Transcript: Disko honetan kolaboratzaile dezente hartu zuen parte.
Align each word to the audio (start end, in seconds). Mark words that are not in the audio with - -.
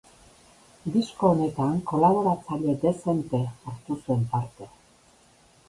Disko 0.95 1.29
honetan 1.33 1.75
kolaboratzaile 1.91 2.75
dezente 2.87 3.45
hartu 3.51 4.01
zuen 4.01 4.27
parte. 4.35 4.73